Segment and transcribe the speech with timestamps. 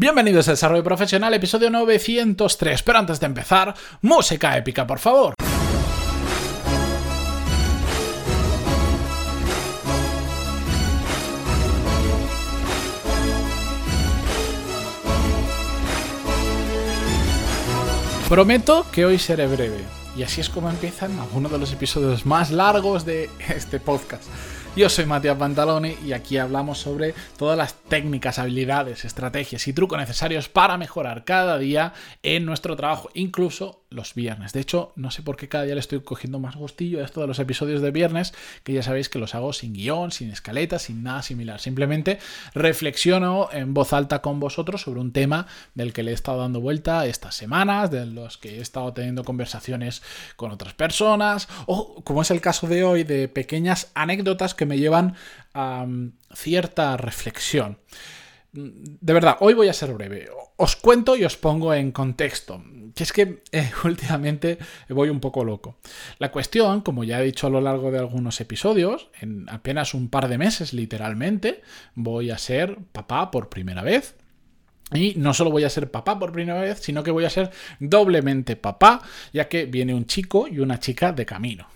[0.00, 2.84] Bienvenidos a Desarrollo Profesional, episodio 903.
[2.84, 5.34] Pero antes de empezar, música épica, por favor.
[18.28, 19.84] Prometo que hoy seré breve.
[20.16, 24.22] Y así es como empiezan algunos de los episodios más largos de este podcast.
[24.76, 29.98] Yo soy Matías Pantaloni y aquí hablamos sobre todas las técnicas, habilidades, estrategias y trucos
[29.98, 34.52] necesarios para mejorar cada día en nuestro trabajo, incluso los viernes.
[34.52, 37.20] De hecho, no sé por qué cada día le estoy cogiendo más gustillo a esto
[37.20, 40.78] de los episodios de viernes, que ya sabéis que los hago sin guion, sin escaleta,
[40.78, 41.60] sin nada similar.
[41.60, 42.18] Simplemente
[42.54, 46.60] reflexiono en voz alta con vosotros sobre un tema del que le he estado dando
[46.60, 50.02] vuelta estas semanas, de los que he estado teniendo conversaciones
[50.36, 54.78] con otras personas, o como es el caso de hoy, de pequeñas anécdotas que me
[54.78, 55.14] llevan
[55.54, 57.78] a mm, cierta reflexión.
[58.52, 60.28] De verdad, hoy voy a ser breve.
[60.56, 62.62] Os cuento y os pongo en contexto.
[62.94, 65.78] Que es que eh, últimamente voy un poco loco.
[66.18, 70.08] La cuestión, como ya he dicho a lo largo de algunos episodios, en apenas un
[70.08, 71.62] par de meses literalmente,
[71.94, 74.14] voy a ser papá por primera vez.
[74.92, 77.50] Y no solo voy a ser papá por primera vez, sino que voy a ser
[77.78, 81.66] doblemente papá, ya que viene un chico y una chica de camino.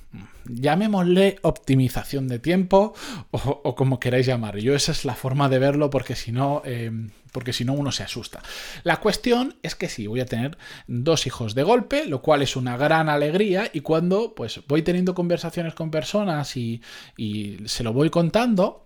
[0.45, 2.95] Llamémosle optimización de tiempo
[3.31, 4.59] o, como queráis llamar.
[4.59, 7.93] Yo esa es la forma de verlo porque si no, em, porque si no uno
[7.93, 8.43] se asusta.
[8.83, 12.57] La cuestión es que sí, voy a tener dos hijos de golpe, lo cual es
[12.57, 16.83] una gran alegría y cuando pues voy teniendo conversaciones con personas y,
[17.17, 18.85] y se lo voy contando,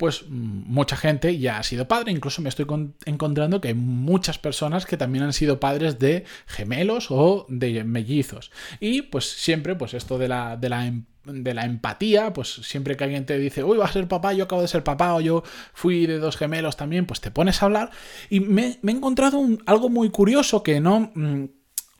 [0.00, 2.10] pues mm, mucha gente ya ha sido padre.
[2.10, 2.64] Incluso me estoy
[3.04, 8.50] encontrando que hay muchas personas que también han sido padres de gemelos o de mellizos.
[8.80, 12.96] Y pues siempre, pues esto de la, de la em, de la empatía, pues siempre
[12.96, 15.20] que alguien te dice, uy, vas a ser papá, yo acabo de ser papá, o
[15.20, 15.42] yo
[15.74, 17.90] fui de dos gemelos también, pues te pones a hablar.
[18.30, 21.44] Y me, he encontrado algo muy curioso que no mm,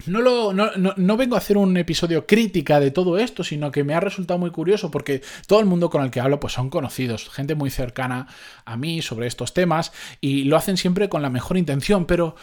[0.07, 3.95] no, lo, no, vengo a hacer un episodio crítica de todo esto, sino que me
[3.95, 7.29] ha resultado muy curioso porque todo el mundo con el que hablo pues son conocidos,
[7.31, 8.29] gente muy cercana
[8.65, 12.37] a mí sobre estos temas y lo hacen siempre con la mejor intención, pero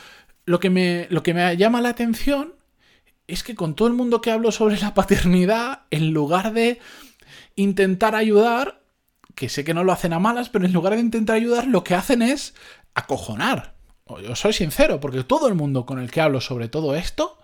[0.46, 2.54] lo que me, lo que me llama la atención
[3.28, 6.80] es que con todo el mundo que hablo sobre la paternidad, en lugar de
[7.56, 8.82] intentar ayudar,
[9.36, 11.84] que sé que no lo hacen a malas, pero en lugar de intentar ayudar, lo
[11.84, 12.56] que hacen es
[12.94, 13.76] acojonar.
[14.24, 17.38] Yo soy sincero, porque todo el mundo con el que hablo sobre todo esto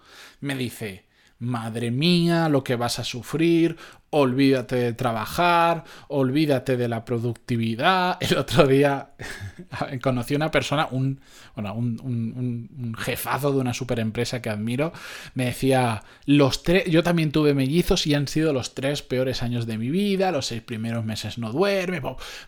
[0.43, 1.05] me dice,
[1.39, 3.77] madre mía, lo que vas a sufrir,
[4.09, 8.17] olvídate de trabajar, olvídate de la productividad.
[8.21, 9.09] El otro día
[10.01, 11.19] conocí una persona, un,
[11.55, 14.93] bueno, un, un, jefazo de una super empresa que admiro,
[15.33, 19.65] me decía, los tres, yo también tuve mellizos y han sido los tres peores años
[19.65, 21.99] de mi vida, los seis primeros meses no duerme.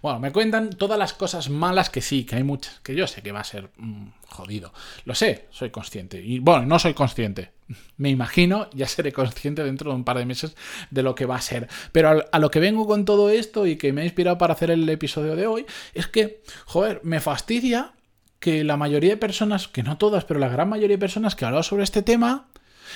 [0.01, 3.21] Bueno, me cuentan todas las cosas malas que sí, que hay muchas, que yo sé
[3.21, 4.71] que va a ser mm, jodido.
[5.03, 6.21] Lo sé, soy consciente.
[6.21, 7.54] Y bueno, no soy consciente.
[7.97, 10.55] Me imagino, ya seré consciente dentro de un par de meses
[10.91, 13.75] de lo que va a ser pero a, lo que vengo con todo esto y
[13.77, 17.93] que me ha inspirado para hacer el episodio de hoy es que, joder, me fastidia
[18.39, 21.45] que la mayoría de personas, que no todas, pero la gran mayoría de personas que
[21.45, 22.47] han hablado sobre este tema,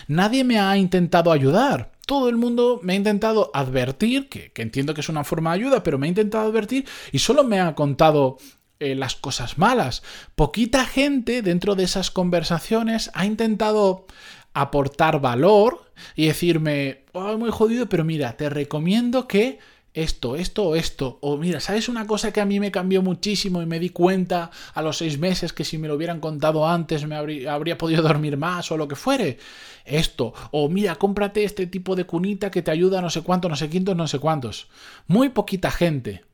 [0.07, 1.91] nadie me ha intentado ayudar.
[2.05, 5.83] Todo el mundo me ha intentado advertir, que, entiendo que es una forma de ayuda,
[5.83, 8.37] pero me ha intentado advertir y solo me ha contado
[8.79, 10.03] eh, las cosas malas.
[10.35, 14.07] Poquita gente dentro de esas conversaciones ha intentado
[14.53, 19.59] aportar valor y decirme, oh, muy jodido, pero mira, te recomiendo que
[19.93, 21.19] esto, esto o esto.
[21.21, 24.49] O mira, ¿sabes una cosa que a mí me cambió muchísimo y me di cuenta
[24.73, 28.37] a los seis meses que si me lo hubieran contado antes me habría, podido dormir
[28.37, 29.39] más o lo que fuere?
[29.83, 30.33] Esto.
[30.51, 33.69] O mira, cómprate este tipo de cunita que te ayuda no sé cuántos, no sé
[33.69, 34.67] quintos, no sé cuántos.
[35.07, 36.28] Muy poquita gente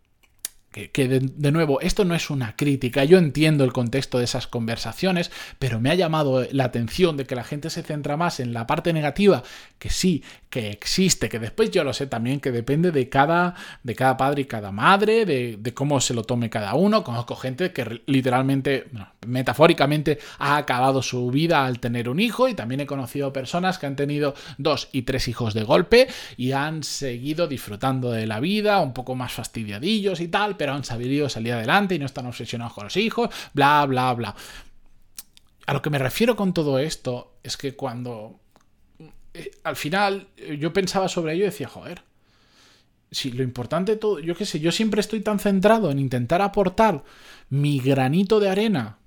[0.75, 5.31] que, de, nuevo, esto no es una crítica, yo entiendo el contexto de esas conversaciones,
[5.57, 8.67] pero me ha llamado la atención de que la gente se centra más en la
[8.67, 9.41] parte negativa,
[9.79, 13.95] que sí, que existe, que después yo lo sé también, que depende de cada, de
[13.95, 17.03] cada padre y cada madre, de, cómo se lo tome cada uno.
[17.03, 18.87] Conozco gente que literalmente,
[19.25, 23.85] metafóricamente, ha acabado su vida al tener un hijo y también he conocido personas que
[23.85, 28.81] han tenido dos y tres hijos de golpe y han seguido disfrutando de la vida,
[28.81, 32.73] un poco más fastidiadillos y tal, pero han sabido salir adelante y no están obsesionados
[32.73, 34.35] con los hijos, bla, bla, bla.
[35.67, 38.39] A lo que me refiero con todo esto es que cuando
[39.33, 42.03] eh, al final eh, yo pensaba sobre ello y decía, joder,
[43.11, 47.03] si lo importante todo, yo qué sé, yo siempre estoy tan centrado en intentar aportar
[47.49, 48.97] mi granito de arena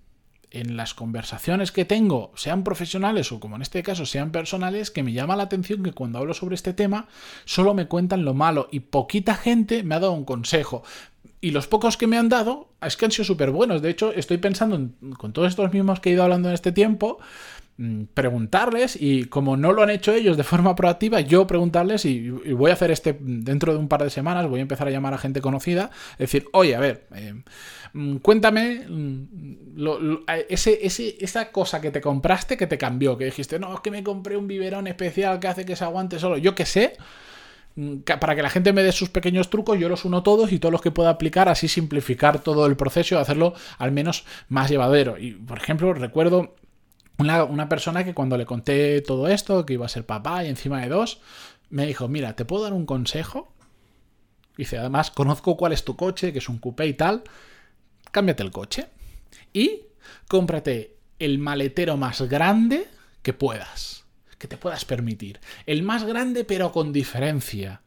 [0.51, 5.03] en las conversaciones que tengo, sean profesionales o como en este caso sean personales, que
[5.03, 7.07] me llama la atención que cuando hablo sobre este tema
[7.45, 10.83] solo me cuentan lo malo y poquita gente me ha dado un consejo
[11.41, 13.83] y los pocos que me han dado es que han sido súper buenos.
[13.83, 17.19] De hecho, estoy pensando con todos estos mismos que he ido hablando en este tiempo,
[17.77, 22.31] mm, preguntarles y como no lo han hecho ellos de forma proactiva, yo preguntarles y,
[22.31, 25.15] voy a hacer este dentro de un par de semanas, voy a empezar a llamar
[25.15, 27.35] a gente conocida, decir, oye, a ver, eh,
[27.93, 30.81] mm, cuéntame mm, ese,
[31.21, 34.37] esa cosa que te compraste que te cambió, que dijiste, no, es que me compré
[34.37, 36.97] un biberón especial que hace que se aguante solo, yo qué sé,
[38.05, 40.73] para que la gente me dé sus pequeños trucos, yo los uno todos y todos
[40.73, 45.17] los que pueda aplicar, así simplificar todo el proceso y hacerlo al menos más llevadero.
[45.19, 46.57] Y, por ejemplo, recuerdo
[47.19, 50.81] una, persona que cuando le conté todo esto, que iba a ser papá y encima
[50.81, 51.21] de dos,
[51.71, 53.53] me dijo, mira, ¿te puedo dar un consejo?
[54.57, 57.23] Dice, además, conozco cuál es tu coche, que es un coupé y tal.
[58.11, 58.89] Cámbiate el coche.
[59.53, 59.83] Y
[60.27, 62.89] cómprate el maletero más grande
[63.23, 64.08] que puedas
[64.39, 65.41] que te puedas permitir.
[65.67, 67.83] El más grande pero con diferencia.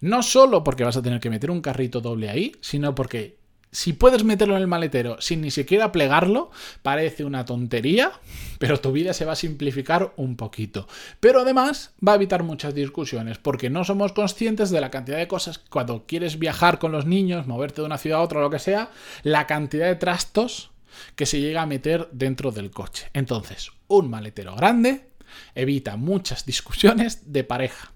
[0.00, 3.40] No solo porque vas a tener que meter un carrito doble ahí, sino porque
[3.72, 6.50] si puedes meterlo en el maletero sin ni siquiera plegarlo,
[6.82, 8.12] parece una tontería,
[8.58, 10.88] pero tu vida se va a simplificar un poquito.
[11.20, 15.28] Pero además va a evitar muchas discusiones, porque no somos conscientes de la cantidad de
[15.28, 18.58] cosas cuando quieres viajar con los niños, moverte de una ciudad a otra, lo que
[18.58, 18.90] sea,
[19.22, 20.70] la cantidad de trastos
[21.14, 23.08] que se llega a meter dentro del coche.
[23.12, 25.09] Entonces, un maletero grande
[25.54, 27.92] evita muchas discusiones de pareja.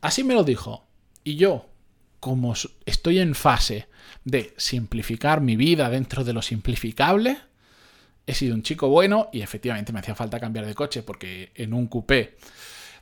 [0.00, 0.86] Así me lo dijo.
[1.22, 1.70] Y yo,
[2.20, 2.54] como
[2.86, 3.88] estoy en fase
[4.24, 7.38] de simplificar mi vida dentro de lo simplificable,
[8.26, 11.74] he sido un chico bueno y efectivamente me hacía falta cambiar de coche porque en
[11.74, 12.36] un coupé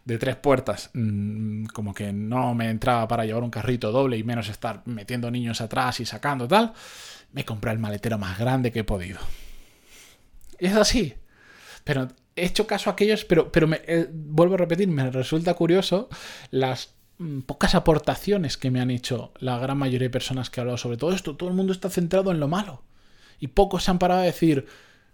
[0.04, 4.25] de tres puertas mm, como que no me entraba para llevar un carrito doble y
[4.25, 6.72] menos estar metiendo niños atrás y sacando tal,
[7.32, 9.20] me compré el maletero más grande que he podido.
[10.58, 11.14] Y es así.
[11.84, 15.55] Pero he hecho caso a aquellos, pero, pero me, eh, vuelvo a repetir, me resulta
[15.55, 16.08] curioso
[16.50, 20.62] las mm, pocas aportaciones que me han hecho la gran mayoría de personas que he
[20.62, 21.37] hablado sobre todo esto.
[21.37, 22.82] Todo el mundo está centrado en lo malo.
[23.38, 24.67] Y pocos se han parado a decir,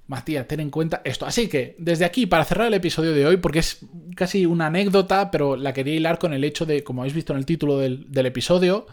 [0.06, 1.26] Matías, ten en cuenta esto.
[1.26, 3.80] Así que, desde aquí, para cerrar el episodio de hoy, porque es
[4.16, 7.38] casi una anécdota, pero la quería hilar con el hecho de, como habéis visto en
[7.38, 8.86] el título del, del episodio,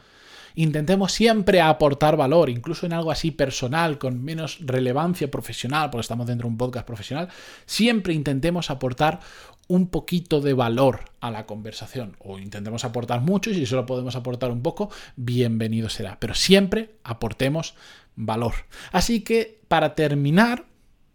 [0.56, 6.28] intentemos siempre aportar valor, incluso en algo así personal, con menos relevancia profesional, porque estamos
[6.28, 7.30] dentro de un podcast profesional,
[7.66, 9.20] siempre intentemos aportar
[9.68, 14.16] un poquito de valor a la conversación o intentemos aportar mucho y si solo podemos
[14.16, 17.76] aportar un poco, bienvenido será, pero siempre aportemos
[18.16, 18.54] valor.
[18.92, 20.66] Así que para terminar,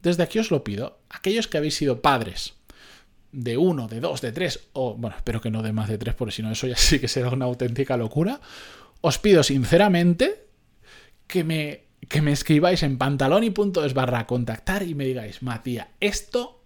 [0.02, 2.54] desde aquí os lo pido, aquellos que habéis sido padres,
[3.32, 6.14] de uno, de dos, de tres, o bueno, espero que no de más de tres,
[6.14, 8.40] porque si no eso ya sí que será una auténtica locura
[9.00, 10.46] os pido sinceramente
[11.26, 16.64] que me, que me escribáis en pantaloni.es barra contactar y me digáis, Matías, esto,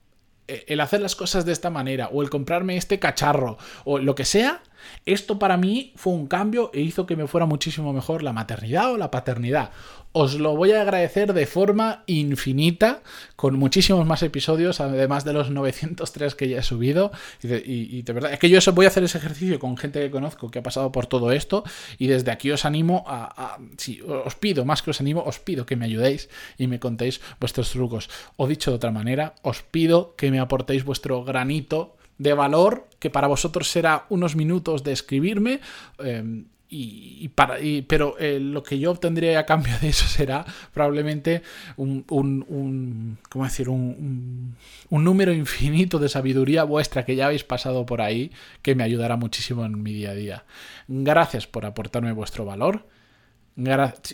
[0.48, 4.14] eh, el hacer las cosas de esta manera, o el comprarme este cacharro, o lo
[4.14, 4.62] que sea,
[5.06, 8.92] esto para mí fue un cambio e hizo que me fuera muchísimo mejor la maternidad
[8.92, 9.70] o la paternidad.
[10.16, 13.02] Os lo voy a agradecer de forma infinita,
[13.34, 17.10] con muchísimos más episodios, además de los 903 que ya he subido.
[17.42, 20.52] Y de, verdad, es que yo voy a hacer ese ejercicio con gente que conozco
[20.52, 21.64] que ha pasado por todo esto.
[21.98, 23.58] Y desde aquí os animo a.
[23.76, 26.28] si os pido, más que os animo, os pido que me ayudéis
[26.58, 28.08] y me contéis vuestros trucos.
[28.36, 33.10] O dicho de otra manera, os pido que me aportéis vuestro granito de valor que
[33.10, 35.60] para vosotros será unos minutos de escribirme.
[35.98, 36.46] Em,
[36.76, 41.42] y, para, pero eh, lo que yo obtendré a cambio de eso será probablemente
[41.76, 43.68] un, un, ¿cómo decir?
[43.68, 44.56] Un,
[44.90, 49.16] un, número infinito de sabiduría vuestra que ya habéis pasado por ahí que me ayudará
[49.16, 50.44] muchísimo en mi día a día.
[50.88, 52.86] Gracias por aportarme vuestro valor.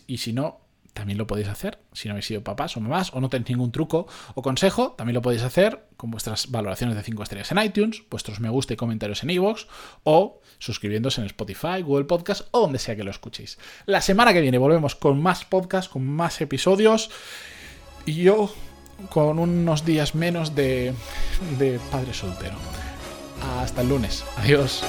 [0.07, 0.61] Y si no,
[1.01, 1.79] también lo podéis hacer.
[1.95, 5.15] Si no habéis sido papás o mamás o no tenéis ningún truco o consejo, también
[5.15, 8.77] lo podéis hacer con vuestras valoraciones de 5 estrellas en iTunes, vuestros me gusta y
[8.77, 9.65] comentarios en iVoox
[10.05, 13.59] o suscribiéndose en Spotify, Google Podcast o donde sea que lo escuchéis.
[13.87, 17.11] La semana que viene volvemos con más podcasts, con más episodios
[18.05, 18.53] y yo
[19.09, 20.93] con unos días menos de,
[21.59, 22.57] de padre soltero.
[23.59, 24.23] Hasta el lunes.
[24.37, 24.85] Adiós.